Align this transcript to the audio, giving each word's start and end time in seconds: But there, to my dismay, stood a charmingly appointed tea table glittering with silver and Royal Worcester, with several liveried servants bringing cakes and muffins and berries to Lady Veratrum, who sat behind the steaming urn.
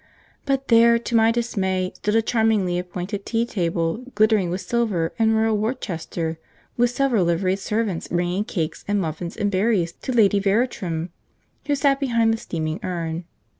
But 0.47 0.69
there, 0.69 0.97
to 0.97 1.15
my 1.15 1.31
dismay, 1.31 1.91
stood 1.93 2.15
a 2.15 2.23
charmingly 2.23 2.79
appointed 2.79 3.23
tea 3.23 3.45
table 3.45 3.97
glittering 4.15 4.49
with 4.49 4.61
silver 4.61 5.13
and 5.19 5.35
Royal 5.37 5.55
Worcester, 5.55 6.39
with 6.75 6.89
several 6.89 7.25
liveried 7.25 7.59
servants 7.59 8.07
bringing 8.07 8.43
cakes 8.45 8.83
and 8.87 8.99
muffins 8.99 9.37
and 9.37 9.51
berries 9.51 9.91
to 9.91 10.11
Lady 10.11 10.39
Veratrum, 10.39 11.11
who 11.67 11.75
sat 11.75 11.99
behind 11.99 12.33
the 12.33 12.37
steaming 12.37 12.79
urn. 12.83 13.25